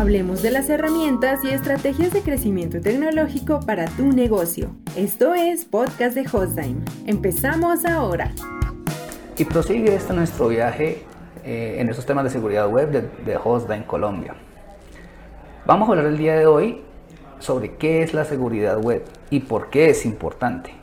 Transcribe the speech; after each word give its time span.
Hablemos 0.00 0.40
de 0.40 0.50
las 0.50 0.70
herramientas 0.70 1.44
y 1.44 1.50
estrategias 1.50 2.10
de 2.10 2.22
crecimiento 2.22 2.80
tecnológico 2.80 3.60
para 3.60 3.84
tu 3.84 4.06
negocio. 4.06 4.70
Esto 4.96 5.34
es 5.34 5.66
Podcast 5.66 6.14
de 6.14 6.22
Hostime. 6.22 6.80
Empezamos 7.04 7.84
ahora. 7.84 8.32
Y 9.36 9.44
prosigue 9.44 9.94
este 9.94 10.14
nuestro 10.14 10.48
viaje 10.48 11.04
eh, 11.44 11.76
en 11.80 11.90
estos 11.90 12.06
temas 12.06 12.24
de 12.24 12.30
seguridad 12.30 12.66
web 12.70 12.90
de, 12.90 13.02
de 13.30 13.36
Hostime 13.36 13.84
Colombia. 13.84 14.34
Vamos 15.66 15.86
a 15.86 15.92
hablar 15.92 16.06
el 16.06 16.16
día 16.16 16.34
de 16.34 16.46
hoy 16.46 16.80
sobre 17.38 17.74
qué 17.74 18.02
es 18.02 18.14
la 18.14 18.24
seguridad 18.24 18.82
web 18.82 19.04
y 19.28 19.40
por 19.40 19.68
qué 19.68 19.90
es 19.90 20.06
importante. 20.06 20.79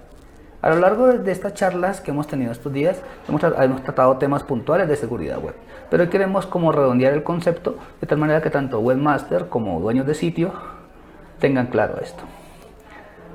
A 0.60 0.72
lo 0.72 0.80
largo 0.80 1.08
de 1.08 1.32
estas 1.32 1.54
charlas 1.54 2.02
que 2.02 2.10
hemos 2.10 2.26
tenido 2.26 2.52
estos 2.52 2.74
días, 2.74 3.00
hemos, 3.28 3.42
tratado 3.84 4.18
temas 4.18 4.42
puntuales 4.42 4.88
de 4.88 4.96
seguridad 4.96 5.40
web, 5.40 5.54
pero 5.92 6.04
hoy 6.04 6.10
queremos 6.10 6.48
como 6.48 6.72
redondear 6.72 7.14
el 7.14 7.22
concepto 7.22 7.78
de 8.02 8.08
tal 8.08 8.18
manera 8.18 8.42
que 8.42 8.50
tanto 8.50 8.80
webmaster 8.80 9.50
como 9.50 9.80
dueños 9.80 10.08
de 10.08 10.16
sitio 10.16 10.52
tengan 11.40 11.68
claro 11.68 12.02
esto. 12.02 12.24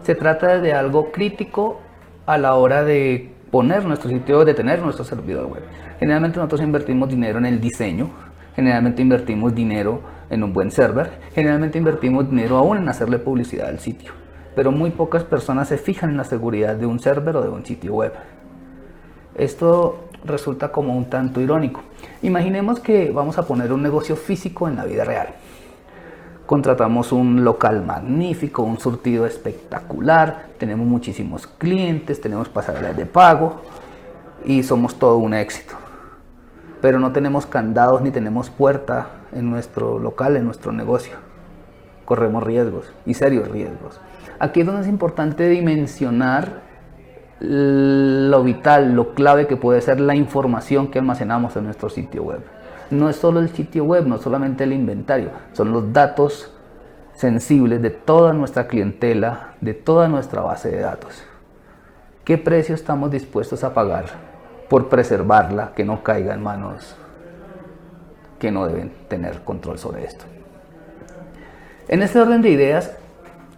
Se 0.03 0.17
trata 0.17 0.59
de 0.59 0.73
algo 0.73 1.13
crítico 1.13 1.81
a 2.27 2.39
la 2.39 2.55
hora 2.55 2.83
de 2.83 3.33
poner 3.53 3.85
nuestro 3.85 4.11
sitio, 4.11 4.45
de 4.45 4.55
tener 4.55 4.81
nuestro 4.81 5.05
servidor 5.05 5.47
web. 5.47 5.63
Generalmente 6.01 6.39
nosotros 6.39 6.63
invertimos 6.63 7.09
dinero 7.09 7.39
en 7.39 7.47
el 7.47 7.61
diseño, 7.61 8.11
generalmente 8.57 9.01
invertimos 9.01 9.55
dinero 9.55 10.01
en 10.29 10.43
un 10.43 10.53
buen 10.53 10.73
server, 10.73 11.13
generalmente 11.33 11.79
invertimos 11.79 12.29
dinero 12.29 12.59
aún 12.59 12.79
en 12.79 12.89
hacerle 12.89 13.21
publicidad 13.21 13.69
al 13.69 13.79
sitio 13.79 14.13
pero 14.55 14.71
muy 14.71 14.91
pocas 14.91 15.25
personas 15.25 15.69
se 15.69 15.79
fijan 15.79 16.11
en 16.11 16.17
la 16.17 16.25
seguridad 16.25 16.77
de 16.77 16.87
un 16.87 17.01
server 17.01 17.37
o 17.37 17.43
de 17.43 17.49
un 17.49 17.65
sitio 17.65 17.95
web. 17.95 18.13
Esto 19.35 20.09
resulta 20.25 20.71
como 20.71 20.97
un 20.97 21.07
tanto 21.07 21.41
irónico. 21.41 21.81
Imaginemos 22.23 22.81
que 22.81 23.11
vamos 23.11 23.39
a 23.39 23.47
poner 23.47 23.73
un 23.73 23.83
negocio 23.83 24.17
físico 24.17 24.69
en 24.69 24.77
la 24.77 24.85
vida 24.85 25.05
real. 25.05 25.29
Contratamos 26.47 27.13
un 27.13 27.45
local 27.45 27.85
magnífico, 27.85 28.63
un 28.63 28.79
surtido 28.79 29.27
espectacular, 29.27 30.49
tenemos 30.59 30.87
muchísimos 30.87 31.47
clientes, 31.47 32.21
tenemos 32.21 32.49
pasarelas 32.49 32.97
de 32.97 33.07
pago 33.07 33.63
y 34.45 34.63
somos 34.63 34.99
todo 34.99 35.17
un 35.17 35.35
éxito. 35.35 35.75
Pero 36.81 36.99
no 36.99 37.13
tenemos 37.13 37.47
candados 37.47 38.03
ni 38.03 38.11
tenemos 38.11 38.51
puerta 38.51 39.07
en 39.33 39.51
nuestro 39.51 39.99
local, 39.99 40.37
en 40.37 40.45
nuestro 40.45 40.73
negocio. 40.73 41.32
Corremos 42.13 42.45
riesgos 42.45 42.93
y 43.07 43.15
serios 43.15 43.49
riesgos. 43.49 43.99
Aquí 44.39 44.61
es 44.61 44.67
donde 44.67 44.83
es 44.83 44.89
importante 44.89 45.49
dimensionar 45.49 46.61
lo 47.41 48.45
vital, 48.45 48.93
lo 48.93 49.15
clave 49.15 49.47
que 49.47 49.57
puede 49.57 49.81
ser 49.81 49.99
la 49.99 50.15
información 50.15 50.89
que 50.89 50.99
almacenamos 50.99 51.57
en 51.57 51.65
nuestro 51.65 51.89
sitio 51.89 52.23
web. 52.25 52.41
No 52.91 53.09
es 53.09 53.17
solo 53.17 53.41
el 53.41 53.49
sitio 53.49 53.85
web, 53.85 54.07
no 54.07 54.19
solamente 54.19 54.65
el 54.65 54.75
inventario, 54.75 55.31
son 55.55 55.73
los 55.73 55.91
datos 55.91 56.53
sensibles 57.15 57.81
de 57.81 57.89
toda 57.89 58.35
nuestra 58.35 58.69
clientela, 58.69 59.55
de 59.63 59.73
toda 59.73 60.07
nuestra 60.07 60.43
base 60.43 60.69
de 60.69 60.81
datos. 60.81 61.25
¿Qué 62.27 62.37
precio 62.37 62.75
estamos 62.75 63.11
dispuestos 63.11 63.65
a 63.65 63.73
pagar 63.73 64.05
por 64.69 64.91
preservarla, 64.91 65.73
que 65.75 65.87
no 65.87 66.03
caiga 66.03 66.35
en 66.35 66.43
manos 66.43 66.95
que 68.39 68.51
no 68.51 68.67
deben 68.67 68.93
tener 69.09 69.45
control 69.45 69.79
sobre 69.79 70.05
esto? 70.05 70.27
En 71.93 72.01
este 72.01 72.19
orden 72.19 72.41
de 72.41 72.49
ideas, 72.49 72.91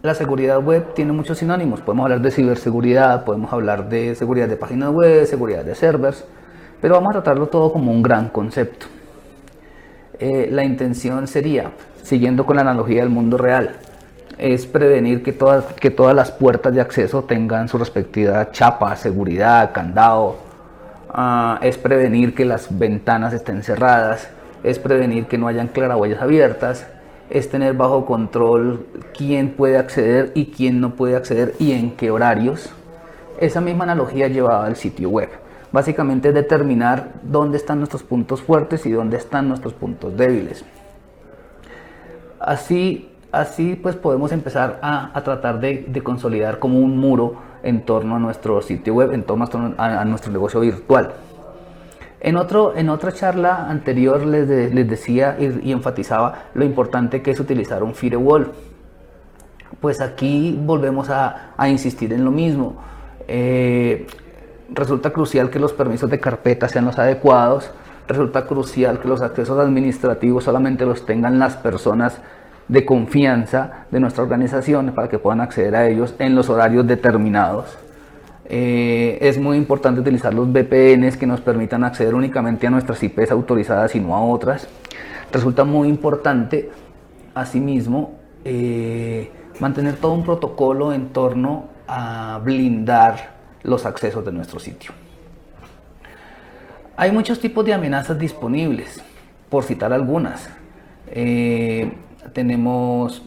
la 0.03 0.13
seguridad 0.17 0.61
web 0.61 0.93
tiene 0.95 1.13
muchos 1.13 1.39
sinónimos. 1.39 1.81
Podemos 1.83 2.03
hablar 2.03 2.21
de 2.21 2.33
ciberseguridad, 2.33 3.25
podemos 3.25 3.53
hablar 3.53 3.89
de 3.89 4.17
seguridad 4.17 4.49
de 4.49 4.57
páginas 4.57 4.91
web, 4.91 5.25
seguridad 5.25 5.65
de 5.65 5.77
servers, 5.77 6.25
pero 6.81 6.95
vamos 6.95 7.11
a 7.11 7.13
tratarlo 7.13 7.47
todo 7.47 7.73
como 7.73 7.93
un 7.93 8.03
gran 8.03 8.31
concepto. 8.31 8.87
Eh, 10.19 10.49
la 10.51 10.65
intención 10.65 11.29
sería, 11.29 11.71
siguiendo 12.03 12.45
con 12.45 12.57
la 12.57 12.63
analogía 12.63 13.03
del 13.03 13.09
mundo 13.09 13.39
real, 13.39 13.77
es 14.37 14.67
prevenir 14.67 15.23
que 15.23 15.33
todas, 15.33 15.67
que 15.75 15.93
todas 15.93 16.17
las 16.17 16.33
puertas 16.33 16.75
de 16.75 16.81
acceso 16.81 17.23
tengan 17.23 17.69
su 17.69 17.79
respectiva 17.79 18.51
chapa, 18.51 18.97
seguridad, 18.97 19.71
candado. 19.73 20.39
Ah, 21.09 21.61
es 21.63 21.79
prevenir 21.79 22.35
que 22.35 22.45
las 22.45 22.77
ventanas 22.77 23.33
estén 23.33 23.63
cerradas. 23.63 24.29
Es 24.65 24.81
prevenir 24.81 25.27
que 25.27 25.39
no 25.39 25.47
hayan 25.47 25.69
claraboyas 25.69 26.21
abiertas 26.21 26.85
es 27.31 27.49
tener 27.49 27.75
bajo 27.75 28.05
control 28.07 28.87
quién 29.17 29.51
puede 29.51 29.79
acceder 29.79 30.33
y 30.35 30.47
quién 30.47 30.81
no 30.81 30.95
puede 30.95 31.17
acceder 31.17 31.55
y 31.59 31.73
en 31.73 31.93
qué 31.93 32.11
horarios. 32.11 32.71
Esa 33.39 33.61
misma 33.61 33.85
analogía 33.85 34.29
llevada 34.29 34.67
al 34.67 34.77
sitio 34.77 35.11
web. 35.11 35.29
Básicamente 35.73 36.29
es 36.29 36.35
determinar 36.35 37.15
dónde 37.23 37.57
están 37.57 37.79
nuestros 37.79 38.03
puntos 38.05 38.41
fuertes 38.43 38.87
y 38.87 38.93
dónde 38.93 39.17
están 39.17 39.49
nuestros 39.49 39.75
puntos 39.75 40.17
débiles. 40.17 40.65
Así, 42.39 43.11
así 43.33 43.75
pues 43.75 43.97
podemos 43.97 44.31
empezar 44.31 44.79
a, 44.83 45.21
tratar 45.25 45.59
de, 45.59 46.01
consolidar 46.05 46.59
como 46.59 46.79
un 46.79 46.97
muro 46.99 47.37
en 47.63 47.85
torno 47.85 48.15
a 48.15 48.19
nuestro 48.19 48.63
sitio 48.63 48.95
web, 48.95 49.13
en 49.13 49.25
torno 49.25 49.47
a 49.79 50.05
nuestro 50.05 50.31
negocio 50.31 50.61
virtual. 50.61 51.13
En, 52.25 52.39
otro, 52.39 52.75
en 52.75 52.89
otra 52.89 53.13
charla 53.13 53.69
anterior 53.69 54.25
les, 54.25 54.49
les 54.49 54.89
decía 54.89 55.37
y, 55.39 55.71
enfatizaba 55.71 56.45
lo 56.55 56.65
importante 56.65 57.21
que 57.21 57.33
es 57.33 57.39
utilizar 57.39 57.83
un 57.83 57.95
firewall. 57.95 58.51
Pues 59.79 60.01
aquí 60.01 60.59
volvemos 60.59 61.11
a, 61.11 61.53
insistir 61.69 62.15
en 62.15 62.25
lo 62.25 62.31
mismo. 62.31 62.77
Eh, 63.29 64.07
resulta 64.73 65.11
crucial 65.11 65.51
que 65.51 65.59
los 65.59 65.75
permisos 65.75 66.09
de 66.09 66.19
carpeta 66.19 66.67
sean 66.67 66.87
los 66.87 66.99
adecuados. 66.99 67.71
Resulta 68.09 68.47
crucial 68.47 69.01
que 69.01 69.09
los 69.09 69.21
accesos 69.21 69.59
administrativos 69.59 70.45
solamente 70.45 70.87
los 70.87 71.05
tengan 71.05 71.39
las 71.39 71.57
personas 71.59 72.23
de 72.69 72.87
confianza 72.87 73.85
de 73.91 74.01
nuestra 74.01 74.23
organización 74.23 74.93
para 74.95 75.11
que 75.11 75.19
puedan 75.19 75.43
acceder 75.43 75.77
a 75.77 75.87
ellos 75.89 76.15
en 76.19 76.35
los 76.35 76.49
horarios 76.49 76.87
determinados. 76.87 77.84
Eh, 78.47 79.19
es 79.21 79.39
muy 79.39 79.57
importante 79.57 80.01
utilizar 80.01 80.35
los 80.35 80.53
VPNs 80.53 81.17
que 81.17 81.27
nos 81.27 81.41
permitan 81.41 81.83
acceder 81.83 82.15
únicamente 82.15 82.67
a 82.67 82.71
nuestras 82.71 83.03
IPs 83.03 83.31
autorizadas 83.31 83.95
y 83.95 84.01
no 84.01 84.15
a 84.15 84.23
otras. 84.23 84.69
Resulta 85.33 85.65
muy 85.65 85.89
importante, 85.89 86.71
asimismo, 87.35 88.19
eh, 88.45 89.31
mantener 89.61 89.97
todo 89.97 90.13
un 90.13 90.25
protocolo 90.25 90.93
en 90.93 91.09
torno 91.09 91.69
a 91.87 92.41
blindar 92.43 93.35
los 93.63 93.87
accesos 93.87 94.25
de 94.25 94.33
nuestro 94.33 94.61
sitio. 94.61 94.93
Hay 96.97 97.11
muchos 97.11 97.41
tipos 97.41 97.65
de 97.65 97.75
amenazas 97.75 98.19
disponibles, 98.19 99.03
por 99.49 99.65
citar 99.65 99.93
algunas. 99.93 100.49
Eh, 101.09 101.93
tenemos 102.33 103.23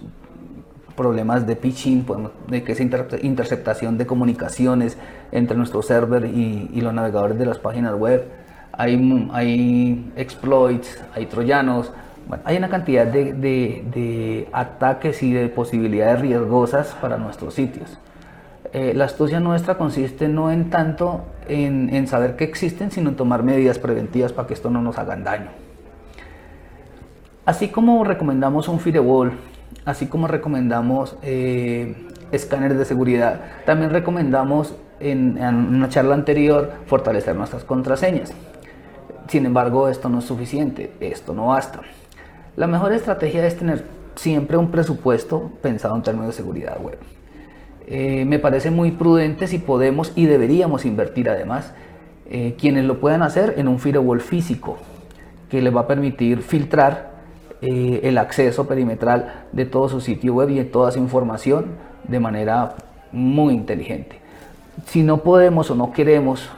problemas 0.97 1.47
de 1.47 1.55
pitching, 1.55 2.05
de 2.49 2.63
que 2.63 2.73
es 2.73 2.81
interceptación 2.81 3.97
de 3.97 4.05
comunicaciones 4.05 4.97
entre 5.31 5.55
nuestro 5.55 5.81
server 5.81 6.25
y, 6.25 6.81
los 6.81 6.93
navegadores 6.93 7.37
de 7.37 7.45
las 7.45 7.59
páginas 7.59 7.93
web. 7.93 8.27
Hay, 8.73 9.29
hay 9.31 10.11
exploits, 10.17 11.01
hay 11.15 11.27
troyanos, 11.27 11.93
hay 12.43 12.57
una 12.57 12.67
cantidad 12.67 13.05
de, 13.05 14.49
ataques 14.51 15.23
y 15.23 15.31
de 15.31 15.47
posibilidades 15.47 16.19
riesgosas 16.19 16.93
para 16.99 17.17
nuestros 17.17 17.53
sitios. 17.53 17.97
Eh, 18.73 18.93
la 18.93 19.05
astucia 19.05 19.39
nuestra 19.39 19.77
consiste 19.77 20.27
no 20.27 20.51
en 20.51 20.69
tanto 20.69 21.21
en, 21.47 21.93
en, 21.95 22.05
saber 22.07 22.35
que 22.35 22.43
existen, 22.43 22.91
sino 22.91 23.11
en 23.11 23.15
tomar 23.15 23.41
medidas 23.41 23.79
preventivas 23.79 24.33
para 24.33 24.45
que 24.47 24.53
esto 24.53 24.69
no 24.69 24.81
nos 24.81 24.97
hagan 24.97 25.23
daño. 25.23 25.47
Así 27.45 27.69
como 27.69 28.03
recomendamos 28.03 28.67
un 28.67 28.81
firewall 28.81 29.31
así 29.87 30.07
como 30.07 30.27
recomendamos 30.27 31.15
eh, 31.23 31.95
escáneres 32.33 32.77
de 32.77 32.83
seguridad, 32.83 33.39
también 33.65 33.89
recomendamos 33.89 34.75
en, 34.99 35.41
una 35.41 35.87
charla 35.87 36.13
anterior 36.13 36.73
fortalecer 36.87 37.37
nuestras 37.37 37.63
contraseñas. 37.63 38.33
Sin 39.29 39.45
embargo, 39.45 39.87
esto 39.87 40.09
no 40.09 40.19
es 40.19 40.25
suficiente, 40.25 40.91
esto 40.99 41.33
no 41.33 41.47
basta. 41.47 41.79
La 42.57 42.67
mejor 42.67 42.91
estrategia 42.91 43.47
es 43.47 43.55
tener 43.55 43.85
siempre 44.15 44.57
un 44.57 44.71
presupuesto 44.71 45.51
pensado 45.61 45.95
en 45.95 46.01
términos 46.01 46.27
de 46.27 46.33
seguridad 46.33 46.77
web. 46.81 46.97
Eh, 47.87 48.25
me 48.25 48.39
parece 48.39 48.71
muy 48.71 48.91
prudente 48.91 49.47
si 49.47 49.57
podemos 49.57 50.11
y 50.15 50.25
deberíamos 50.25 50.83
invertir 50.83 51.29
además 51.29 51.73
eh, 52.29 52.55
quienes 52.59 52.83
lo 52.83 52.99
puedan 52.99 53.21
hacer 53.21 53.53
en 53.55 53.69
un 53.69 53.79
firewall 53.79 54.19
físico 54.19 54.79
que 55.49 55.61
les 55.61 55.73
va 55.73 55.81
a 55.81 55.87
permitir 55.87 56.41
filtrar 56.41 57.16
eh, 57.61 58.01
el 58.03 58.17
acceso 58.17 58.67
perimetral 58.67 59.45
de 59.51 59.65
todo 59.65 59.89
su 59.89 59.99
sitio 59.99 60.35
web 60.35 60.49
y 60.51 60.55
de 60.55 60.65
toda 60.65 60.91
su 60.91 60.99
información 60.99 61.65
de 62.07 62.19
manera 62.19 62.75
muy 63.11 63.53
inteligente. 63.53 64.19
Si 64.85 65.01
no 65.01 65.17
podemos 65.17 65.71
o 65.71 65.75
no 65.75 65.91
queremos, 65.91 66.49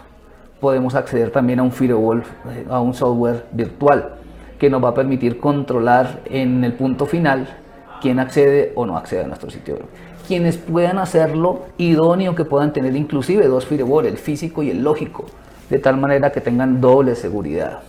podemos 0.59 0.95
acceder 0.95 1.31
también 1.31 1.59
a 1.59 1.63
un 1.63 1.71
firewall, 1.71 2.23
eh, 2.49 2.65
a 2.69 2.81
un 2.81 2.93
software 2.93 3.45
virtual 3.51 4.15
que 4.59 4.69
nos 4.69 4.83
va 4.83 4.89
a 4.89 4.93
permitir 4.93 5.39
controlar 5.39 6.19
en 6.25 6.63
el 6.65 6.73
punto 6.73 7.05
final 7.05 7.47
quién 8.01 8.19
accede 8.19 8.73
o 8.75 8.85
no 8.85 8.97
accede 8.97 9.23
a 9.23 9.27
nuestro 9.27 9.49
sitio 9.49 9.75
web. 9.75 9.85
Quienes 10.27 10.57
puedan 10.57 10.99
hacerlo, 10.99 11.61
idóneo 11.77 12.35
que 12.35 12.45
puedan 12.45 12.73
tener 12.73 12.95
inclusive 12.95 13.47
dos 13.47 13.65
firewalls, 13.65 14.09
el 14.09 14.17
físico 14.17 14.63
y 14.63 14.69
el 14.69 14.83
lógico, 14.83 15.25
de 15.69 15.79
tal 15.79 15.97
manera 15.97 16.31
que 16.31 16.41
tengan 16.41 16.81
doble 16.81 17.15
seguridad. 17.15 17.79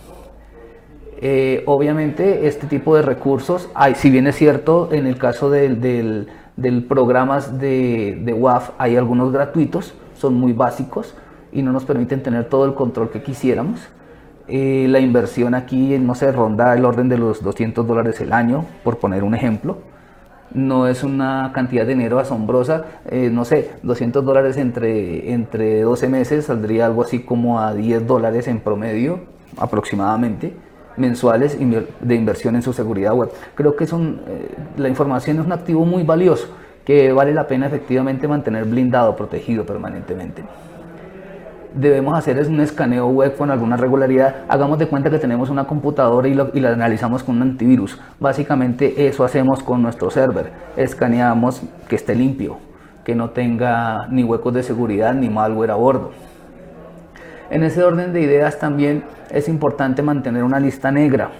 Eh, 1.23 1.61
obviamente 1.67 2.47
este 2.47 2.65
tipo 2.65 2.95
de 2.95 3.03
recursos, 3.03 3.69
hay, 3.75 3.93
si 3.93 4.09
bien 4.09 4.25
es 4.25 4.35
cierto, 4.35 4.89
en 4.91 5.05
el 5.05 5.17
caso 5.17 5.51
del, 5.51 5.79
del, 5.79 6.83
programas 6.85 7.59
de, 7.59 8.35
WAF 8.35 8.71
hay 8.79 8.95
algunos 8.97 9.31
gratuitos, 9.31 9.93
son 10.15 10.33
muy 10.33 10.51
básicos 10.51 11.13
y 11.51 11.61
no 11.61 11.71
nos 11.71 11.85
permiten 11.85 12.23
tener 12.23 12.45
todo 12.45 12.65
el 12.65 12.73
control 12.73 13.11
que 13.11 13.21
quisiéramos. 13.21 13.79
Eh, 14.47 14.87
la 14.89 14.99
inversión 14.99 15.53
aquí, 15.53 15.97
no 15.99 16.15
sé, 16.15 16.31
ronda 16.31 16.73
el 16.73 16.83
orden 16.85 17.07
de 17.07 17.19
los 17.19 17.43
200 17.43 17.85
dólares 17.85 18.19
el 18.19 18.33
año, 18.33 18.65
por 18.83 18.97
poner 18.97 19.23
un 19.23 19.35
ejemplo. 19.35 19.77
No 20.55 20.87
es 20.87 21.03
una 21.03 21.51
cantidad 21.53 21.85
de 21.85 21.93
dinero 21.93 22.17
asombrosa, 22.17 22.85
eh, 23.09 23.29
no 23.31 23.45
sé, 23.45 23.71
200 23.83 24.25
dólares 24.25 24.57
entre, 24.57 25.31
entre 25.31 25.81
12 25.81 26.09
meses 26.09 26.45
saldría 26.45 26.87
algo 26.87 27.03
así 27.03 27.19
como 27.19 27.59
a 27.59 27.75
10 27.75 28.07
dólares 28.07 28.47
en 28.47 28.59
promedio 28.59 29.19
aproximadamente 29.57 30.53
mensuales 30.97 31.57
de 31.57 32.15
inversión 32.15 32.55
en 32.55 32.61
su 32.61 32.73
seguridad 32.73 33.13
web. 33.13 33.29
Creo 33.55 33.75
que 33.75 33.85
es 33.85 33.93
un, 33.93 34.21
eh, 34.27 34.49
la 34.77 34.89
información 34.89 35.39
es 35.39 35.45
un 35.45 35.51
activo 35.51 35.85
muy 35.85 36.03
valioso 36.03 36.47
que 36.85 37.11
vale 37.11 37.33
la 37.33 37.47
pena 37.47 37.67
efectivamente 37.67 38.27
mantener 38.27 38.65
blindado, 38.65 39.15
protegido 39.15 39.65
permanentemente. 39.65 40.43
Debemos 41.73 42.17
hacer 42.17 42.37
un 42.47 42.59
escaneo 42.59 43.07
web 43.07 43.37
con 43.37 43.49
alguna 43.49 43.77
regularidad. 43.77 44.43
Hagamos 44.49 44.77
de 44.77 44.87
cuenta 44.87 45.09
que 45.09 45.19
tenemos 45.19 45.49
una 45.49 45.65
computadora 45.65 46.27
y, 46.27 46.37
y 46.53 46.59
la 46.59 46.73
analizamos 46.73 47.23
con 47.23 47.37
un 47.37 47.43
antivirus. 47.43 47.97
Básicamente 48.19 49.07
eso 49.07 49.23
hacemos 49.23 49.63
con 49.63 49.81
nuestro 49.81 50.09
server. 50.09 50.51
Escaneamos 50.75 51.61
que 51.87 51.95
esté 51.95 52.13
limpio, 52.13 52.57
que 53.05 53.15
no 53.15 53.29
tenga 53.29 54.07
ni 54.09 54.23
huecos 54.23 54.53
de 54.53 54.63
seguridad 54.63 55.13
ni 55.13 55.29
malware 55.29 55.71
a 55.71 55.75
bordo. 55.75 56.11
En 57.51 57.63
ese 57.63 57.83
orden 57.83 58.13
de 58.13 58.21
ideas 58.21 58.59
también 58.59 59.03
es 59.29 59.49
importante 59.49 60.01
mantener 60.01 60.45
una 60.45 60.57
lista 60.57 60.89
negra 60.89 61.31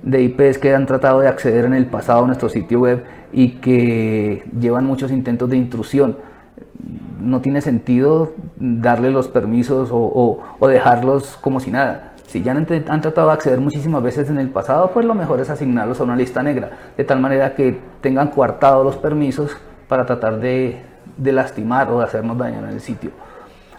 de 0.00 0.22
IPs 0.22 0.58
que 0.58 0.72
han 0.72 0.86
tratado 0.86 1.18
de 1.18 1.26
acceder 1.26 1.64
en 1.64 1.74
el 1.74 1.86
pasado 1.86 2.22
a 2.22 2.26
nuestro 2.28 2.48
sitio 2.48 2.78
web 2.78 3.02
y 3.32 3.54
que 3.56 4.44
llevan 4.60 4.86
muchos 4.86 5.10
intentos 5.10 5.50
de 5.50 5.56
intrusión. 5.56 6.18
No 7.20 7.40
tiene 7.40 7.62
sentido 7.62 8.32
darle 8.54 9.10
los 9.10 9.26
permisos 9.26 9.88
o, 9.90 10.38
dejarlos 10.68 11.36
como 11.40 11.58
si 11.58 11.72
nada. 11.72 12.12
Si 12.28 12.44
ya 12.44 12.52
han, 12.52 12.64
tratado 12.64 13.26
de 13.26 13.32
acceder 13.32 13.58
muchísimas 13.58 14.04
veces 14.04 14.30
en 14.30 14.38
el 14.38 14.50
pasado, 14.50 14.92
pues 14.94 15.04
lo 15.04 15.14
mejor 15.14 15.40
es 15.40 15.50
asignarlos 15.50 15.98
a 15.98 16.04
una 16.04 16.14
lista 16.14 16.44
negra, 16.44 16.70
de 16.96 17.02
tal 17.02 17.18
manera 17.18 17.56
que 17.56 17.76
tengan 18.00 18.28
coartados 18.28 18.84
los 18.84 18.96
permisos 18.96 19.56
para 19.88 20.06
tratar 20.06 20.38
de, 20.38 20.80
de 21.16 21.32
lastimar 21.32 21.90
o 21.90 21.98
de 21.98 22.04
hacernos 22.04 22.38
daño 22.38 22.60
en 22.60 22.68
el 22.68 22.80
sitio. 22.80 23.10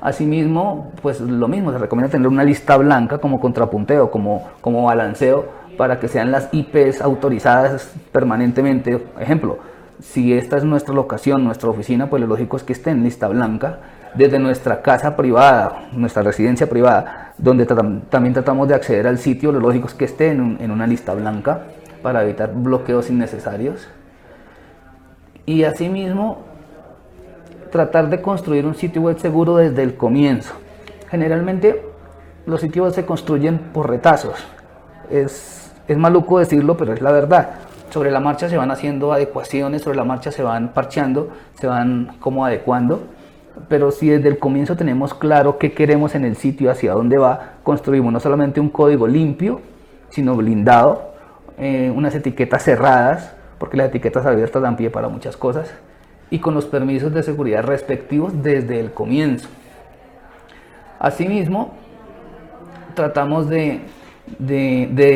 Asimismo, 0.01 0.91
pues 1.01 1.19
lo 1.19 1.47
mismo, 1.47 1.71
se 1.71 1.79
recomienda 1.79 2.11
tener 2.11 2.27
una 2.27 2.43
lista 2.43 2.77
blanca 2.77 3.17
como 3.17 3.39
contrapunteo, 3.39 4.11
como, 4.11 4.47
como 4.61 4.83
balanceo, 4.83 5.45
para 5.77 5.99
que 5.99 6.07
sean 6.07 6.31
las 6.31 6.49
IPs 6.51 7.01
autorizadas 7.01 7.91
permanentemente. 8.11 9.03
Ejemplo, 9.19 9.59
si 9.99 10.33
esta 10.33 10.57
es 10.57 10.63
nuestra 10.63 10.93
locación, 10.93 11.43
nuestra 11.43 11.69
oficina, 11.69 12.09
pues 12.09 12.21
lo 12.21 12.27
lógico 12.27 12.57
es 12.57 12.63
que 12.63 12.73
esté 12.73 12.91
en 12.91 13.03
lista 13.03 13.27
blanca. 13.27 13.79
Desde 14.13 14.39
nuestra 14.39 14.81
casa 14.81 15.15
privada, 15.15 15.89
nuestra 15.91 16.23
residencia 16.23 16.67
privada, 16.67 17.33
donde 17.37 17.65
también 17.65 18.33
tratamos 18.33 18.67
de 18.67 18.73
acceder 18.73 19.05
al 19.07 19.17
sitio, 19.17 19.51
lo 19.51 19.59
lógico 19.59 19.87
es 19.87 19.93
que 19.93 20.05
esté 20.05 20.29
en, 20.29 20.57
en 20.59 20.71
una 20.71 20.87
lista 20.87 21.13
blanca 21.13 21.63
para 22.01 22.23
evitar 22.23 22.53
bloqueos 22.53 23.09
innecesarios. 23.09 23.87
Y 25.45 25.63
asimismo, 25.63 26.46
tratar 27.69 28.09
de 28.09 28.21
construir 28.21 28.65
un 28.65 28.75
sitio 28.75 29.01
web 29.01 29.19
seguro 29.19 29.57
desde 29.57 29.83
el 29.83 29.95
comienzo. 29.95 30.53
Generalmente 31.09 31.83
los 32.45 32.61
sitios 32.61 32.85
web 32.85 32.93
se 32.93 33.05
construyen 33.05 33.59
por 33.73 33.89
retazos. 33.89 34.35
Es, 35.09 35.71
es 35.87 35.97
maluco 35.97 36.39
decirlo, 36.39 36.77
pero 36.77 36.93
es 36.93 37.01
la 37.01 37.11
verdad. 37.11 37.49
Sobre 37.89 38.11
la 38.11 38.19
marcha 38.19 38.49
se 38.49 38.57
van 38.57 38.71
haciendo 38.71 39.13
adecuaciones, 39.13 39.81
sobre 39.81 39.97
la 39.97 40.03
marcha 40.03 40.31
se 40.31 40.43
van 40.43 40.73
parcheando, 40.73 41.29
se 41.59 41.67
van 41.67 42.17
como 42.19 42.45
adecuando. 42.45 43.03
Pero 43.69 43.91
si 43.91 44.09
desde 44.09 44.27
el 44.27 44.37
comienzo 44.37 44.75
tenemos 44.75 45.13
claro 45.13 45.57
qué 45.57 45.71
queremos 45.71 46.13
en 46.13 46.25
el 46.25 46.35
sitio, 46.35 46.69
hacia 46.69 46.93
dónde 46.93 47.17
va, 47.17 47.53
construimos 47.63 48.13
no 48.13 48.19
solamente 48.19 48.59
un 48.59 48.69
código 48.69 49.07
limpio, 49.07 49.61
sino 50.09 50.35
blindado, 50.35 51.13
eh, 51.57 51.91
unas 51.95 52.13
etiquetas 52.13 52.63
cerradas, 52.63 53.33
porque 53.57 53.77
las 53.77 53.87
etiquetas 53.87 54.25
abiertas 54.25 54.61
dan 54.61 54.75
pie 54.75 54.91
para 54.91 55.07
muchas 55.09 55.35
cosas 55.35 55.73
y 56.29 56.39
con 56.39 56.53
los 56.53 56.65
permisos 56.65 57.13
de 57.13 57.23
seguridad 57.23 57.63
respectivos 57.63 58.43
desde 58.43 58.79
el 58.79 58.91
comienzo. 58.91 59.47
Asimismo, 60.99 61.73
tratamos 62.95 63.47
de, 63.47 63.81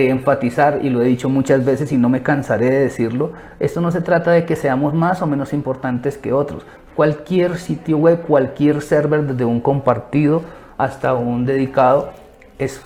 enfatizar, 0.10 0.80
y 0.84 0.90
lo 0.90 1.02
he 1.02 1.06
dicho 1.06 1.28
muchas 1.28 1.66
veces 1.66 1.92
y 1.92 1.98
no 1.98 2.08
me 2.08 2.22
cansaré 2.22 2.70
de 2.70 2.80
decirlo, 2.80 3.34
esto 3.60 3.82
no 3.82 3.92
se 3.92 4.02
trata 4.02 4.32
de 4.32 4.46
que 4.46 4.56
seamos 4.56 4.94
más 4.94 5.22
o 5.22 5.28
menos 5.28 5.54
importantes 5.54 6.18
que 6.18 6.32
otros. 6.32 6.66
Cualquier 6.96 7.58
sitio 7.58 7.98
web, 7.98 8.22
cualquier 8.22 8.82
server, 8.82 9.24
desde 9.24 9.46
un 9.46 9.60
compartido 9.60 10.44
hasta 10.78 11.14
un 11.14 11.46
dedicado, 11.46 12.12
es 12.60 12.82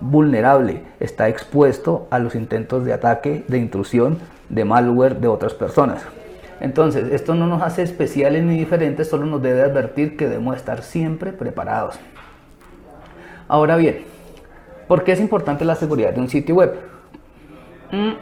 vulnerable, 0.00 0.82
está 0.98 1.28
expuesto 1.28 2.08
a 2.10 2.18
los 2.18 2.34
intentos 2.34 2.84
de 2.84 2.92
ataque, 2.92 3.44
de 3.46 3.58
intrusión, 3.58 4.18
de 4.48 4.64
malware 4.64 5.20
de 5.20 5.28
otras 5.28 5.54
personas. 5.54 6.02
Entonces, 6.60 7.10
esto 7.12 7.34
no 7.34 7.46
nos 7.46 7.62
hace 7.62 7.82
especiales 7.82 8.44
ni 8.44 8.58
diferentes, 8.58 9.08
solo 9.08 9.24
nos 9.26 9.42
debe 9.42 9.62
advertir 9.62 10.16
que 10.16 10.28
debemos 10.28 10.56
estar 10.56 10.82
siempre 10.82 11.32
preparados. 11.32 11.98
Ahora 13.48 13.76
bien, 13.76 14.04
¿por 14.86 15.02
qué 15.02 15.12
es 15.12 15.20
importante 15.20 15.64
la 15.64 15.74
seguridad 15.74 16.12
de 16.12 16.20
un 16.20 16.28
sitio 16.28 16.54
web? 16.54 16.74
Mm, 17.90 18.12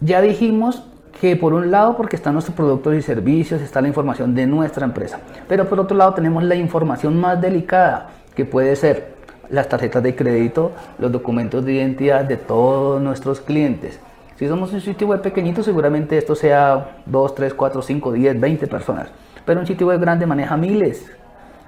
ya 0.00 0.20
dijimos 0.20 0.82
que 1.20 1.36
por 1.36 1.52
un 1.52 1.70
lado 1.70 1.96
porque 1.96 2.16
están 2.16 2.32
nuestros 2.32 2.56
productos 2.56 2.94
y 2.96 3.02
servicios, 3.02 3.60
está 3.60 3.80
la 3.80 3.88
información 3.88 4.34
de 4.34 4.46
nuestra 4.46 4.84
empresa, 4.84 5.20
pero 5.46 5.68
por 5.68 5.78
otro 5.78 5.96
lado 5.96 6.14
tenemos 6.14 6.42
la 6.42 6.56
información 6.56 7.20
más 7.20 7.40
delicada 7.40 8.08
que 8.34 8.44
puede 8.44 8.74
ser 8.74 9.12
las 9.50 9.68
tarjetas 9.68 10.02
de 10.02 10.16
crédito, 10.16 10.72
los 10.98 11.12
documentos 11.12 11.64
de 11.64 11.74
identidad 11.74 12.24
de 12.24 12.38
todos 12.38 13.00
nuestros 13.00 13.40
clientes, 13.40 14.00
si 14.42 14.48
somos 14.48 14.72
un 14.72 14.80
sitio 14.80 15.06
web 15.06 15.22
pequeñito, 15.22 15.62
seguramente 15.62 16.18
esto 16.18 16.34
sea 16.34 16.96
2, 17.06 17.34
3, 17.36 17.54
4, 17.54 17.80
5, 17.80 18.10
10, 18.10 18.40
20 18.40 18.66
personas. 18.66 19.08
Pero 19.46 19.60
un 19.60 19.68
sitio 19.68 19.86
web 19.86 20.00
grande 20.00 20.26
maneja 20.26 20.56
miles, 20.56 21.12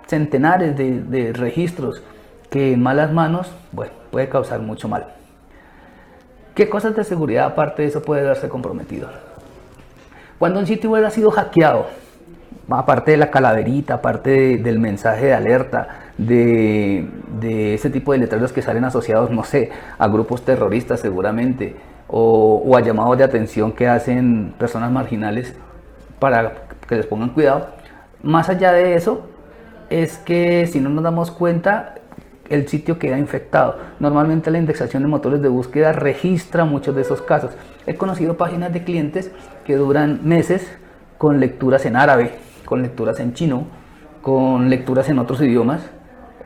centenares 0.09 0.77
de, 0.77 1.33
registros 1.35 2.03
que 2.51 2.73
en 2.73 2.83
malas 2.83 3.13
manos 3.13 3.53
bueno, 3.71 3.93
puede 4.11 4.29
causar 4.29 4.59
mucho 4.59 4.89
mal. 4.89 5.07
¿Qué 6.57 6.69
cosas 6.69 6.97
de 6.97 7.05
seguridad 7.05 7.47
aparte 7.47 7.83
de 7.83 7.89
eso 7.91 8.03
puede 8.03 8.25
darse 8.25 8.49
comprometido? 8.49 9.09
Cuando 10.41 10.59
un 10.59 10.67
sitio 10.67 10.91
web 10.91 11.05
ha 11.05 11.11
sido 11.11 11.31
hackeado, 11.31 11.87
aparte 12.69 13.13
de 13.13 13.19
la 13.19 13.31
calaverita, 13.31 13.95
aparte 13.95 14.59
del 14.59 14.81
mensaje 14.81 15.27
de 15.27 15.35
alerta, 15.35 16.11
de, 16.19 17.09
de, 17.39 17.75
ese 17.75 17.89
tipo 17.89 18.11
de 18.11 18.19
letreros 18.19 18.53
que 18.53 18.63
salen 18.63 18.85
asociados, 18.85 19.31
no 19.31 19.45
sé, 19.45 19.71
a 19.97 20.09
grupos 20.09 20.45
terroristas 20.45 20.99
seguramente, 20.99 21.77
o, 22.09 22.77
a 22.77 22.81
llamados 22.81 23.19
de 23.19 23.25
atención 23.25 23.73
que 23.73 23.89
hacen 23.89 24.55
personas 24.59 24.91
marginales 24.91 25.55
para 26.19 26.67
que 26.89 26.97
les 26.97 27.07
pongan 27.07 27.31
cuidado. 27.31 27.69
Más 28.23 28.49
allá 28.49 28.73
de 28.73 28.95
eso, 28.95 29.27
es 29.91 30.19
que 30.19 30.67
si 30.67 30.81
no 30.81 30.91
nos 30.91 31.05
damos 31.05 31.31
cuenta, 31.31 31.97
el 32.49 32.69
sitio 32.69 32.99
queda 32.99 33.19
infectado. 33.19 33.79
Normalmente 34.01 34.51
la 34.51 34.59
indexación 34.59 35.03
de 35.03 35.09
motores 35.09 35.41
de 35.43 35.49
búsqueda 35.49 35.93
registra 35.93 36.65
muchos 36.65 36.95
de 36.95 37.03
esos 37.03 37.23
casos. 37.23 37.53
He 37.87 37.97
conocido 37.97 38.37
páginas 38.37 38.73
de 38.73 38.85
clientes 38.85 39.31
que 39.65 39.77
duran 39.77 40.21
meses 40.25 40.71
con 41.19 41.41
lecturas 41.41 41.87
en 41.87 41.97
árabe, 41.97 42.33
con 42.65 42.83
lecturas 42.83 43.21
en 43.21 43.35
chino, 43.35 43.67
con 44.23 44.69
lecturas 44.71 45.09
en 45.09 45.19
otros 45.19 45.41
idiomas, 45.41 45.83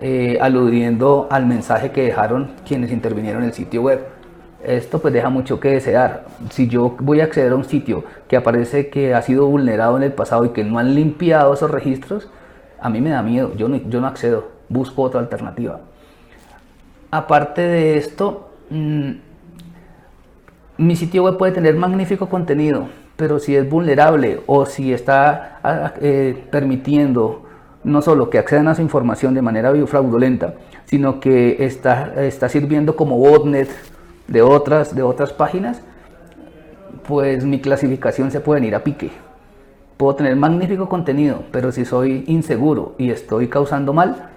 eh, 0.00 0.38
aludiendo 0.40 1.26
al 1.30 1.46
mensaje 1.46 1.90
que 1.90 2.02
dejaron 2.02 2.52
quienes 2.66 2.92
intervinieron 2.92 3.42
en 3.42 3.48
el 3.48 3.54
sitio 3.54 3.82
web 3.82 4.17
esto 4.64 4.98
pues 5.00 5.14
deja 5.14 5.28
mucho 5.28 5.60
que 5.60 5.70
desear. 5.70 6.26
Si 6.50 6.68
yo 6.68 6.96
voy 7.00 7.20
a 7.20 7.24
acceder 7.24 7.52
a 7.52 7.56
un 7.56 7.64
sitio 7.64 8.04
que 8.28 8.36
aparece 8.36 8.88
que 8.88 9.14
ha 9.14 9.22
sido 9.22 9.46
vulnerado 9.46 9.96
en 9.96 10.02
el 10.02 10.12
pasado 10.12 10.44
y 10.44 10.50
que 10.50 10.64
no 10.64 10.78
han 10.78 10.94
limpiado 10.94 11.54
esos 11.54 11.70
registros, 11.70 12.28
a 12.80 12.88
mí 12.88 13.00
me 13.00 13.10
da 13.10 13.22
miedo, 13.22 13.52
yo 13.56 13.68
no, 13.68 13.76
yo 13.76 14.00
no 14.00 14.06
accedo, 14.06 14.48
busco 14.68 15.02
otra 15.02 15.20
alternativa. 15.20 15.80
Aparte 17.10 17.62
de 17.62 17.96
esto, 17.96 18.50
mm, 18.70 19.10
mi 20.78 20.96
sitio 20.96 21.24
web 21.24 21.36
puede 21.36 21.52
tener 21.52 21.74
magnífico 21.74 22.28
contenido, 22.28 22.88
pero 23.16 23.38
si 23.38 23.56
es 23.56 23.68
vulnerable 23.68 24.40
o 24.46 24.66
si 24.66 24.92
está 24.92 25.58
ah, 25.62 25.94
eh, 26.00 26.44
permitiendo 26.50 27.44
no 27.84 28.02
solo 28.02 28.28
que 28.28 28.38
accedan 28.38 28.68
a 28.68 28.74
su 28.74 28.82
información 28.82 29.34
de 29.34 29.42
manera 29.42 29.72
fraudulenta, 29.86 30.54
sino 30.84 31.20
que 31.20 31.64
está, 31.64 32.12
está 32.24 32.48
sirviendo 32.48 32.96
como 32.96 33.18
botnet 33.18 33.68
de 34.28 34.42
otras, 34.42 34.94
de 34.94 35.02
otras 35.02 35.32
páginas, 35.32 35.82
pues 37.06 37.44
mi 37.44 37.60
clasificación 37.60 38.30
se 38.30 38.40
puede 38.40 38.66
ir 38.66 38.74
a 38.74 38.84
pique. 38.84 39.10
Puedo 39.96 40.14
tener 40.14 40.36
magnífico 40.36 40.88
contenido, 40.88 41.42
pero 41.50 41.72
si 41.72 41.84
soy 41.84 42.24
inseguro 42.28 42.94
y 42.98 43.10
estoy 43.10 43.48
causando 43.48 43.92
mal, 43.92 44.28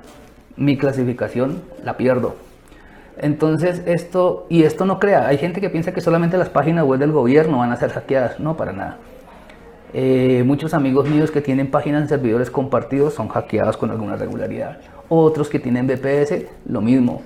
mi 0.56 0.78
clasificación 0.78 1.62
la 1.84 1.98
pierdo. 1.98 2.36
Entonces 3.18 3.84
esto, 3.86 4.48
y 4.50 4.64
esto 4.64 4.86
no 4.86 5.00
crea, 5.00 5.28
hay 5.28 5.38
gente 5.38 5.62
que 5.62 5.70
piensa 5.70 5.94
que 5.94 6.02
solamente 6.02 6.38
las 6.38 6.50
páginas 6.50 6.86
web 6.86 7.00
del 7.00 7.12
gobierno 7.12 7.60
van 7.60 7.72
a 7.72 7.76
ser 7.76 7.92
hackeadas, 7.92 8.40
no, 8.40 8.58
para 8.58 8.72
nada. 8.72 8.98
Eh, 9.94 10.44
muchos 10.46 10.74
amigos 10.74 11.10
míos 11.10 11.32
que 11.32 11.42
tienen 11.42 11.70
páginas 11.70 12.04
en 12.04 12.08
servidores 12.08 12.50
compartidos 12.50 13.14
son 13.14 13.28
hackeados 13.28 13.76
con 13.76 13.92
alguna 13.92 14.16
regularidad. 14.16 14.80
Otros 15.10 15.50
que 15.50 15.60
tienen 15.60 15.86
VPS, 15.86 16.46
lo 16.66 16.80
mismo. 16.80 17.22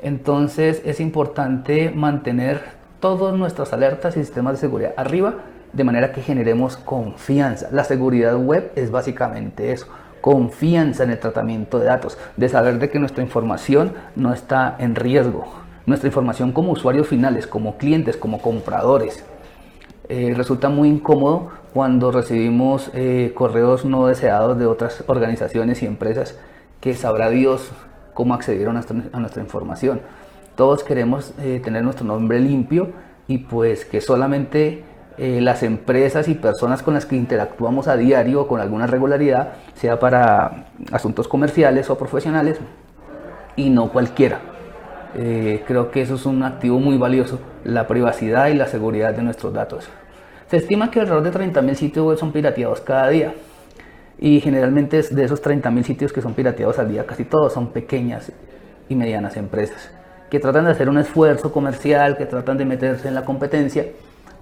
Entonces 0.00 0.82
es 0.84 1.00
importante 1.00 1.90
mantener 1.90 2.62
todas 3.00 3.34
nuestras 3.36 3.72
alertas 3.72 4.16
y 4.16 4.20
sistemas 4.20 4.54
de 4.54 4.60
seguridad 4.60 4.94
arriba 4.96 5.34
de 5.72 5.84
manera 5.84 6.12
que 6.12 6.22
generemos 6.22 6.76
confianza. 6.76 7.68
La 7.72 7.84
seguridad 7.84 8.36
web 8.36 8.72
es 8.74 8.90
básicamente 8.90 9.72
eso, 9.72 9.86
confianza 10.20 11.04
en 11.04 11.10
el 11.10 11.18
tratamiento 11.18 11.78
de 11.78 11.86
datos, 11.86 12.18
de 12.36 12.48
saber 12.48 12.78
de 12.78 12.90
que 12.90 12.98
nuestra 12.98 13.22
información 13.22 13.92
no 14.16 14.32
está 14.32 14.76
en 14.78 14.94
riesgo. 14.94 15.46
Nuestra 15.86 16.08
información 16.08 16.52
como 16.52 16.72
usuarios 16.72 17.08
finales, 17.08 17.46
como 17.46 17.76
clientes, 17.76 18.16
como 18.16 18.40
compradores. 18.40 19.24
Eh, 20.08 20.32
resulta 20.34 20.68
muy 20.68 20.88
incómodo 20.88 21.50
cuando 21.74 22.10
recibimos 22.10 22.90
eh, 22.94 23.32
correos 23.34 23.84
no 23.84 24.06
deseados 24.06 24.58
de 24.58 24.66
otras 24.66 25.04
organizaciones 25.06 25.82
y 25.82 25.86
empresas 25.86 26.38
que 26.80 26.94
sabrá 26.94 27.28
Dios 27.30 27.70
cómo 28.18 28.34
accedieron 28.34 28.76
a 28.76 29.20
nuestra, 29.20 29.40
información. 29.40 30.00
Todos 30.56 30.82
queremos 30.82 31.34
eh, 31.38 31.60
tener 31.62 31.84
nuestro 31.84 32.04
nombre 32.04 32.40
limpio 32.40 32.88
y 33.28 33.38
pues 33.38 33.84
que 33.84 34.00
solamente 34.00 34.82
las 35.18 35.64
empresas 35.64 36.28
y 36.28 36.34
personas 36.34 36.82
con 36.82 36.94
las 36.94 37.04
que 37.04 37.16
interactuamos 37.16 37.86
a 37.88 37.96
diario 37.96 38.46
con 38.46 38.60
alguna 38.60 38.88
regularidad 38.88 39.54
sea 39.74 39.98
para 39.98 40.66
asuntos 40.92 41.26
comerciales 41.26 41.90
o 41.90 41.98
profesionales 41.98 42.58
y 43.56 43.70
no 43.70 43.90
cualquiera. 43.90 44.40
creo 45.14 45.90
que 45.90 46.02
eso 46.02 46.14
es 46.14 46.24
un 46.26 46.44
activo 46.44 46.78
muy 46.78 46.98
valioso, 46.98 47.40
la 47.64 47.88
privacidad 47.88 48.46
y 48.46 48.54
la 48.54 48.66
seguridad 48.66 49.12
de 49.14 49.22
nuestros 49.22 49.52
datos. 49.52 49.88
Se 50.50 50.56
estima 50.56 50.90
que 50.90 51.00
alrededor 51.00 51.24
de 51.24 51.32
30.000 51.52 51.74
sitios 51.74 52.06
web 52.06 52.18
son 52.18 52.32
pirateados 52.32 52.80
cada 52.80 53.08
día. 53.08 53.34
Y 54.18 54.40
generalmente 54.40 55.00
de 55.02 55.24
esos 55.24 55.42
30.000 55.42 55.82
sitios 55.84 56.12
que 56.12 56.20
son 56.20 56.34
pirateados 56.34 56.78
al 56.78 56.90
día, 56.90 57.06
casi 57.06 57.24
todos 57.24 57.52
son 57.52 57.68
pequeñas 57.68 58.32
y 58.88 58.94
medianas 58.94 59.36
empresas 59.36 59.90
que 60.30 60.40
tratan 60.40 60.66
de 60.66 60.72
hacer 60.72 60.88
un 60.88 60.98
esfuerzo 60.98 61.52
comercial, 61.52 62.16
que 62.16 62.26
tratan 62.26 62.58
de 62.58 62.64
meterse 62.64 63.08
en 63.08 63.14
la 63.14 63.24
competencia, 63.24 63.86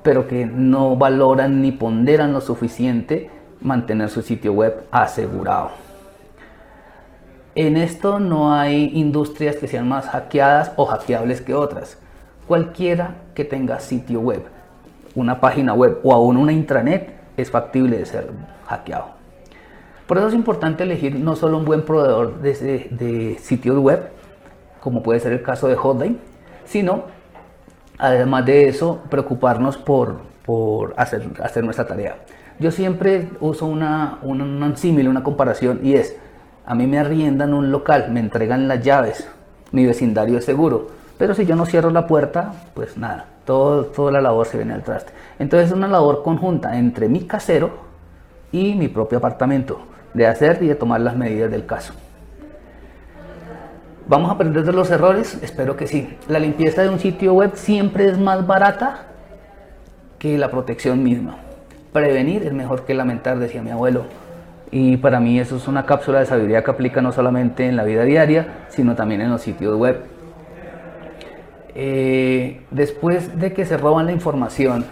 pero 0.02 0.26
que 0.26 0.47
no 0.47 0.97
valoran 0.97 1.62
ni 1.62 1.73
ponderan 1.73 2.33
lo 2.33 2.40
suficiente 2.40 3.30
mantener 3.61 4.09
su 4.09 4.23
sitio 4.23 4.52
web 4.52 4.85
asegurado. 4.90 5.71
En 7.54 7.76
esto 7.76 8.21
no 8.21 8.52
hay 8.52 8.90
industrias 8.95 9.56
que 9.56 9.68
sean 9.68 9.88
más 9.88 10.06
hackeadas 10.09 10.73
o 10.76 10.85
hackeables 10.87 11.40
que 11.40 11.54
otras. 11.54 11.99
Cualquiera 12.47 13.14
que 13.35 13.45
tenga 13.45 13.80
sitio 13.80 14.21
web 14.21 14.42
una 15.14 15.40
página 15.40 15.73
web 15.73 15.99
o 16.04 16.12
aún 16.12 16.37
una 16.37 16.52
intranet 16.52 17.14
es 17.38 17.50
factible 17.50 17.97
de 17.97 18.04
ser 18.04 18.30
hackeado. 18.66 19.15
Por 20.07 20.19
eso 20.19 20.29
es 20.29 20.35
importante 20.35 20.85
elegir 20.85 21.17
no 21.17 21.35
solo 21.35 21.59
un 21.59 21.65
buen 21.65 21.83
proveedor 21.83 22.41
de, 22.41 23.37
sitios 23.41 23.79
web, 23.79 24.11
como 24.81 25.03
puede 25.03 25.19
ser 25.19 25.33
el 25.33 25.43
caso 25.43 25.67
de 25.67 25.75
Hotline, 25.75 26.19
sino 26.65 27.05
además 27.99 28.47
de 28.47 28.69
eso 28.69 29.01
preocuparnos 29.11 29.77
por, 29.77 30.21
hacer, 30.97 31.29
hacer 31.43 31.65
nuestra 31.65 31.87
tarea. 31.87 32.19
Yo 32.61 32.71
siempre 32.71 33.29
uso 33.41 33.67
una, 33.67 34.19
un 34.23 34.77
símil, 34.77 35.09
una 35.09 35.25
comparación 35.25 35.81
y 35.83 35.95
es, 35.95 36.17
a 36.65 36.75
mí 36.75 36.87
me 36.87 36.99
arriendan 36.99 37.53
un 37.53 37.73
local, 37.73 38.07
me 38.13 38.21
entregan 38.21 38.69
las 38.69 38.83
llaves, 38.83 39.29
mi 39.73 39.85
vecindario 39.87 40.39
es 40.39 40.45
seguro, 40.45 40.87
pero 41.19 41.35
si 41.35 41.47
yo 41.47 41.57
no 41.57 41.67
cierro 41.67 41.91
la 41.91 42.07
puerta, 42.07 42.53
pues 42.75 42.97
nada, 42.97 43.27
todo, 43.45 43.87
toda 43.87 44.13
la 44.13 44.21
labor 44.21 44.47
se 44.47 44.57
viene 44.57 44.75
al 44.75 44.85
traste. 44.85 45.13
Entonces 45.41 45.71
es 45.71 45.77
una 45.77 45.89
labor 45.89 46.23
conjunta 46.23 46.79
entre 46.79 47.09
mi 47.09 47.25
casero 47.25 47.71
y 48.53 48.75
mi 48.75 48.89
propio 48.89 49.19
apartamento, 49.19 49.81
de 50.16 50.26
hacer 50.26 50.58
y 50.62 50.66
de 50.66 50.75
tomar 50.75 51.00
las 51.02 51.14
medidas 51.14 51.50
del 51.50 51.66
caso. 51.66 51.92
¿Vamos 54.08 54.30
a 54.30 54.35
aprender 54.35 54.64
de 54.64 54.73
los 54.73 54.90
errores? 54.90 55.38
Espero 55.42 55.76
que 55.76 55.87
sí. 55.87 56.16
La 56.26 56.38
limpieza 56.38 56.82
de 56.82 56.88
un 56.88 56.99
sitio 56.99 57.35
web 57.35 57.52
siempre 57.54 58.08
es 58.08 58.18
más 58.18 58.46
barata 58.46 59.08
que 60.18 60.38
la 60.38 60.50
protección 60.50 61.02
misma. 61.02 61.37
Prevenir 61.92 62.44
es 62.44 62.54
mejor 62.54 62.87
que 62.87 62.94
lamentar, 62.94 63.38
decía 63.38 63.61
mi 63.62 63.70
abuelo. 63.70 64.04
Y 64.70 64.96
para 64.96 65.20
mí 65.20 65.38
eso 65.38 65.56
es 65.56 65.68
una 65.68 65.85
cápsula 65.85 66.20
de 66.20 66.26
sabiduría 66.26 66.64
que 66.64 66.70
aplica 66.70 67.02
no 67.02 67.12
solamente 67.12 67.66
en 67.66 67.76
la 67.76 67.85
vida 67.85 68.04
diaria, 68.04 68.64
sino 68.68 68.94
también 68.94 69.20
en 69.20 69.30
los 69.30 69.42
sitios 69.42 69.76
web. 69.76 70.00
Eh, 71.75 72.62
después 72.70 73.38
de 73.38 73.52
que 73.52 73.66
se 73.66 73.76
roban 73.76 74.06
la 74.06 74.12
información, 74.12 74.87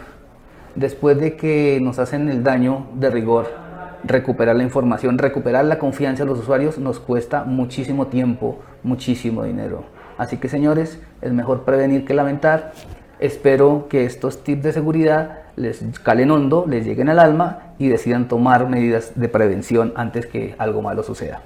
después 0.75 1.19
de 1.19 1.35
que 1.35 1.79
nos 1.81 1.99
hacen 1.99 2.29
el 2.29 2.43
daño 2.43 2.89
de 2.95 3.11
rigor, 3.11 3.64
recuperar 4.05 4.57
la 4.57 4.63
información, 4.63 5.19
recuperar 5.19 5.65
la 5.65 5.79
confianza 5.79 6.25
de 6.25 6.31
los 6.31 6.39
usuarios 6.39 6.79
nos 6.79 7.01
cuesta 7.01 7.45
muchísimo 7.45 8.07
tiempo, 8.07 8.59
muchísimo 8.83 9.45
dinero. 9.45 9.85
Así 10.19 10.37
que 10.37 10.49
señores, 10.49 11.01
es 11.23 11.33
mejor 11.33 11.65
prevenir 11.65 12.05
que 12.05 12.15
lamentar. 12.15 12.73
Espero 13.19 13.87
que 13.89 14.05
estos 14.05 14.45
tips 14.45 14.63
de 14.63 14.73
seguridad 14.73 15.39
les 15.57 15.83
calen 16.03 16.31
hondo, 16.31 16.67
les 16.69 16.85
lleguen 16.85 17.09
al 17.09 17.19
alma 17.19 17.75
y 17.79 17.89
decidan 17.89 18.29
tomar 18.29 18.69
medidas 18.69 19.13
de 19.15 19.29
prevención 19.29 19.93
antes 19.97 20.27
que 20.27 20.55
algo 20.59 20.83
malo 20.83 21.03
suceda. 21.03 21.43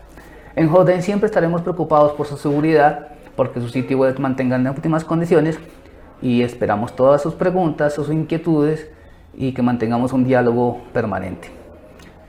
En 0.56 0.68
Joden 0.68 1.02
siempre 1.02 1.26
estaremos 1.26 1.62
preocupados 1.62 2.12
por 2.12 2.26
su 2.26 2.36
seguridad 2.36 3.08
porque 3.36 3.60
su 3.60 3.68
sitio 3.68 3.98
web 3.98 4.18
mantenga 4.18 4.56
en 4.56 4.66
óptimas 4.66 5.04
condiciones 5.04 5.58
y 6.20 6.42
esperamos 6.42 6.96
todas 6.96 7.22
sus 7.22 7.34
preguntas, 7.34 7.94
sus 7.94 8.10
inquietudes 8.10 8.90
y 9.34 9.52
que 9.52 9.62
mantengamos 9.62 10.12
un 10.12 10.24
diálogo 10.24 10.82
permanente. 10.92 11.57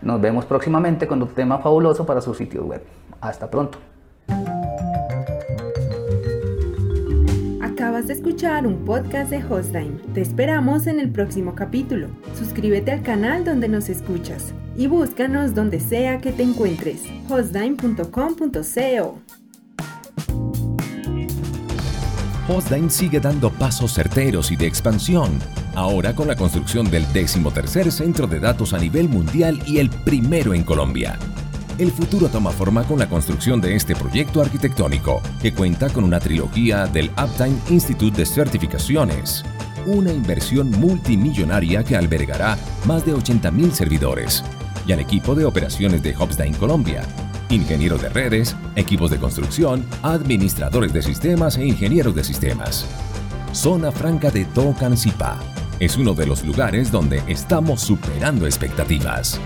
Nos 0.02 0.22
vemos 0.22 0.46
próximamente 0.46 1.08
con 1.08 1.22
otro 1.22 1.36
tema 1.36 1.60
fabuloso 1.60 2.06
para 2.06 2.22
su 2.22 2.34
sitio 2.34 2.66
web. 2.66 2.82
Hasta 3.22 3.50
pronto. 3.50 3.78
Acabas 7.62 8.08
de 8.08 8.14
escuchar 8.14 8.68
un 8.68 8.86
podcast 8.86 9.30
de 9.30 9.44
Hostime. 9.44 10.00
Te 10.14 10.22
esperamos 10.22 10.88
en 10.88 11.00
el 11.00 11.12
próximo 11.12 11.56
capítulo. 11.56 12.08
Suscríbete 12.36 12.92
al 12.92 13.04
canal 13.04 13.46
donde 13.46 13.68
nos 13.68 13.90
escuchas 13.90 14.54
y 14.76 14.88
búscanos 14.88 15.56
donde 15.56 15.80
sea 15.80 16.20
que 16.20 16.32
te 16.32 16.44
encuentres. 16.44 17.04
hostime.com.co 17.30 19.39
Hostdine 22.50 22.90
sigue 22.90 23.20
dando 23.20 23.52
pasos 23.52 23.94
certeros 23.94 24.50
y 24.50 24.56
de 24.56 24.66
expansión, 24.66 25.38
ahora 25.76 26.16
con 26.16 26.28
la 26.28 26.36
construcción 26.36 26.90
del 26.90 27.06
decimotercer 27.14 27.92
centro 27.92 28.26
de 28.26 28.40
datos 28.40 28.74
a 28.74 28.80
nivel 28.80 29.08
mundial 29.08 29.62
y 29.68 29.78
el 29.78 29.92
primero 29.92 30.56
en 30.56 30.64
Colombia. 30.64 31.20
El 31.78 31.92
futuro 31.92 32.28
toma 32.28 32.50
forma 32.50 32.84
con 32.86 32.98
la 32.98 33.08
construcción 33.08 33.62
de 33.62 33.76
este 33.76 33.96
proyecto 33.96 34.42
arquitectónico, 34.42 35.22
que 35.40 35.54
cuenta 35.54 35.90
con 35.92 36.04
una 36.04 36.20
trilogía 36.20 36.88
del 36.88 37.12
Uptime 37.12 37.56
Institute 37.70 38.18
de 38.18 38.26
Certificaciones, 38.26 39.46
una 39.86 40.12
inversión 40.12 40.72
multimillonaria 40.72 41.84
que 41.84 41.96
albergará 41.96 42.58
más 42.86 43.06
de 43.06 43.14
80.000 43.14 43.72
servidores, 43.72 44.44
y 44.88 44.92
al 44.92 45.00
equipo 45.00 45.36
de 45.36 45.46
operaciones 45.46 46.02
de 46.02 46.16
Hopstein 46.18 46.56
Colombia, 46.56 47.04
ingenieros 47.50 48.02
de 48.02 48.10
redes, 48.10 48.56
equipos 48.76 49.12
de 49.12 49.18
construcción, 49.18 49.86
administradores 50.04 50.94
de 50.94 51.02
sistemas 51.02 51.58
e 51.58 51.66
ingenieros 51.66 52.16
de 52.16 52.24
sistemas. 52.24 52.86
Zona 53.54 53.92
Franca 53.92 54.30
de 54.30 54.46
Tocancipá 54.46 55.40
es 55.80 55.98
uno 55.98 56.14
de 56.14 56.26
los 56.26 56.44
lugares 56.44 56.92
donde 56.92 57.24
estamos 57.28 57.82
superando 57.82 58.46
expectativas. 58.46 59.40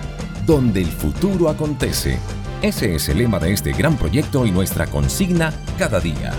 Donde 0.45 0.81
el 0.81 0.87
futuro 0.87 1.47
acontece. 1.47 2.17
Ese 2.61 2.95
es 2.95 3.07
el 3.09 3.19
lema 3.19 3.39
de 3.39 3.53
este 3.53 3.71
gran 3.71 3.95
proyecto 3.97 4.45
y 4.45 4.51
nuestra 4.51 4.87
consigna 4.87 5.53
cada 5.77 5.99
día. 5.99 6.33